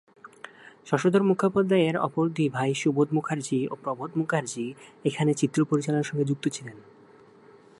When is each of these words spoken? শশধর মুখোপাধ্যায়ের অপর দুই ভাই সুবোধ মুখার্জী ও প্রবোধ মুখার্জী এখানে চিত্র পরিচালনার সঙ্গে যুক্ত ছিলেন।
শশধর 0.85 1.23
মুখোপাধ্যায়ের 1.23 1.95
অপর 1.97 2.25
দুই 2.29 2.47
ভাই 2.49 2.71
সুবোধ 2.73 3.07
মুখার্জী 3.13 3.59
ও 3.67 3.73
প্রবোধ 3.75 4.11
মুখার্জী 4.17 4.65
এখানে 5.05 5.31
চিত্র 5.33 5.59
পরিচালনার 5.65 6.03
সঙ্গে 6.03 6.25
যুক্ত 6.25 6.45
ছিলেন। 6.47 6.77